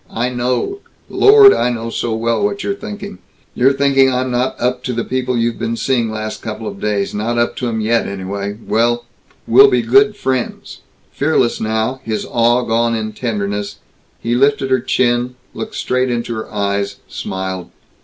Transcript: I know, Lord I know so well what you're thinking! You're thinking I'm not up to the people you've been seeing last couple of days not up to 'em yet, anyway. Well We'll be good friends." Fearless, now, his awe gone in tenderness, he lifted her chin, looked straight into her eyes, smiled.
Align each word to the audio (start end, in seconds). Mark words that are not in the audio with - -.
I 0.09 0.29
know, 0.29 0.79
Lord 1.09 1.53
I 1.53 1.69
know 1.69 1.91
so 1.91 2.15
well 2.15 2.43
what 2.43 2.63
you're 2.63 2.73
thinking! 2.73 3.19
You're 3.53 3.71
thinking 3.73 4.11
I'm 4.11 4.31
not 4.31 4.59
up 4.59 4.83
to 4.85 4.93
the 4.93 5.03
people 5.03 5.37
you've 5.37 5.59
been 5.59 5.75
seeing 5.77 6.09
last 6.09 6.41
couple 6.41 6.65
of 6.65 6.79
days 6.81 7.13
not 7.13 7.37
up 7.37 7.55
to 7.57 7.67
'em 7.69 7.81
yet, 7.81 8.07
anyway. 8.07 8.57
Well 8.67 9.05
We'll 9.45 9.67
be 9.69 9.83
good 9.83 10.17
friends." 10.17 10.79
Fearless, 11.11 11.61
now, 11.61 12.01
his 12.03 12.25
awe 12.25 12.63
gone 12.63 12.95
in 12.95 13.13
tenderness, 13.13 13.77
he 14.19 14.33
lifted 14.33 14.71
her 14.71 14.79
chin, 14.79 15.35
looked 15.53 15.75
straight 15.75 16.09
into 16.09 16.33
her 16.33 16.51
eyes, 16.51 16.95
smiled. 17.07 17.69